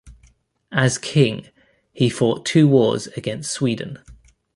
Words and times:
As 0.71 0.97
king, 0.97 1.49
he 1.93 2.09
fought 2.09 2.43
two 2.43 2.67
wars 2.67 3.05
against 3.15 3.51
Sweden. 3.51 3.99